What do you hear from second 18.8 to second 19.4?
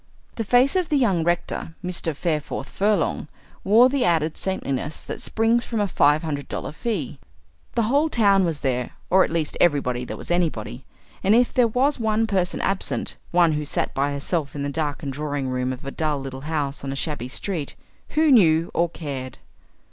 cared?